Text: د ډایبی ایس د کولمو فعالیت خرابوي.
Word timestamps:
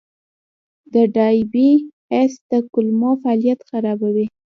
د 0.93 0.95
ډایبی 1.15 1.69
ایس 2.13 2.33
د 2.49 2.51
کولمو 2.73 3.11
فعالیت 3.21 3.59
خرابوي. 3.69 4.27